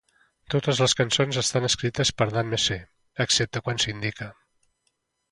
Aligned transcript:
Totes 0.51 0.79
les 0.83 0.93
cançons 0.99 1.37
estan 1.41 1.67
escrites 1.67 2.11
per 2.21 2.27
Dan 2.35 2.49
Messé, 2.53 2.77
excepte 3.27 3.61
quan 3.67 3.83
s'indica. 3.85 4.31